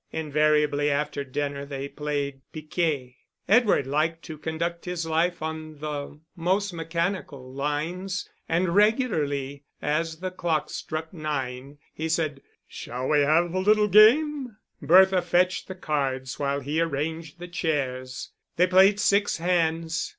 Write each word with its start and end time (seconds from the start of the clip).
Invariably 0.11 0.89
after 0.89 1.23
dinner 1.23 1.63
they 1.63 1.87
played 1.87 2.41
piquet. 2.51 3.17
Edward 3.47 3.85
liked 3.85 4.23
to 4.23 4.39
conduct 4.39 4.85
his 4.85 5.05
life 5.05 5.43
on 5.43 5.77
the 5.77 6.19
most 6.35 6.73
mechanical 6.73 7.53
lines, 7.53 8.27
and 8.49 8.73
regularly, 8.73 9.63
as 9.79 10.15
the 10.17 10.31
clock 10.31 10.71
struck 10.71 11.13
nine, 11.13 11.77
he 11.93 12.09
said: 12.09 12.41
"Shall 12.67 13.09
we 13.09 13.19
have 13.19 13.53
a 13.53 13.59
little 13.59 13.87
game?" 13.87 14.57
Bertha 14.81 15.21
fetched 15.21 15.67
the 15.67 15.75
cards 15.75 16.39
while 16.39 16.61
he 16.61 16.81
arranged 16.81 17.37
the 17.37 17.47
chairs. 17.47 18.31
They 18.55 18.65
played 18.65 18.99
six 18.99 19.37
hands. 19.37 20.09